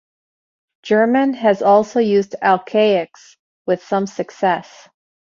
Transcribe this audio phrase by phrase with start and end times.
[0.81, 4.89] German has also used alcaics with some success.